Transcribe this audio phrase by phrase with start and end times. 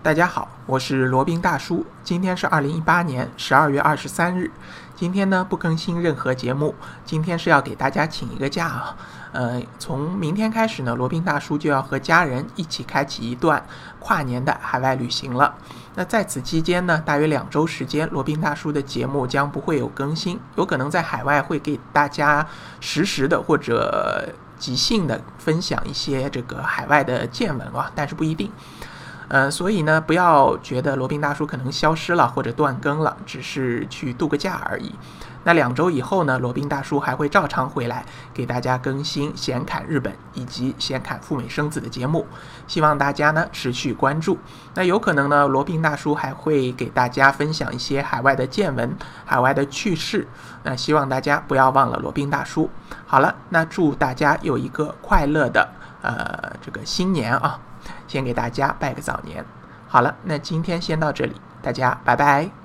[0.00, 1.84] 大家好，我是罗宾大叔。
[2.04, 4.48] 今天是二零一八年十二月二十三日。
[4.94, 6.72] 今天呢不更新任何节目，
[7.04, 8.96] 今天是要给大家请一个假啊。
[9.32, 13.66] 呃，从明天开始呢，罗宾大叔就要和家人一起开启一段
[13.98, 15.52] 跨年的海外旅行了。
[15.96, 22.46] 那在此期间呢，大约两周时间，罗宾大叔的节目将不会有更新，有可能在海外会给大家
[22.78, 28.52] 实时的或者即兴的分享一些这个海外的见闻啊，但是不一定。
[29.28, 34.94] 呃，所以呢，不要觉得罗宾大叔可能消失了或者断更了，只是去度个假而已。
[35.44, 38.04] 那两周以后呢，罗宾大叔还会照常回来
[38.34, 42.26] 给大家更新显侃日本以及显侃赴美生子的节目，
[42.66, 44.38] 希望大家呢持续关注。
[44.74, 50.26] 那有可能呢，罗宾大叔还会给大家分享一些海外的见闻、海外的趣事。
[50.64, 52.68] 那希望大家不要忘了罗宾大叔。
[53.06, 55.68] 好了，那祝大家有一个快乐的
[56.02, 57.60] 呃这个新年啊！
[58.06, 59.44] 先给大家拜个早年。
[59.86, 62.57] 好了，那今天先到这里，大家拜拜。